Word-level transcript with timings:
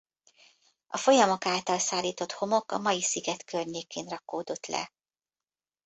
A 0.87 0.97
folyamok 0.97 1.45
által 1.45 1.79
szállított 1.79 2.31
homok 2.31 2.71
a 2.71 2.77
mai 2.77 3.01
sziget 3.01 3.43
környékén 3.43 4.07
rakódott 4.07 4.65
le. 4.65 4.93